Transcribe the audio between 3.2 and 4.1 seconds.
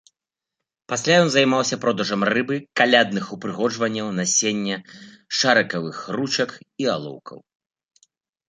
упрыгожанняў,